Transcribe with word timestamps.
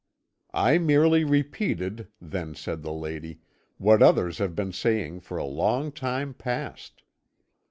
"'I 0.55 0.79
merely 0.79 1.23
repeated,' 1.23 2.07
then 2.19 2.55
said 2.55 2.81
the 2.81 2.91
lady, 2.91 3.37
'what 3.77 4.01
others 4.01 4.39
have 4.39 4.55
been 4.55 4.71
saying 4.73 5.19
for 5.19 5.37
a 5.37 5.45
long 5.45 5.91
time 5.91 6.33
past.' 6.33 7.03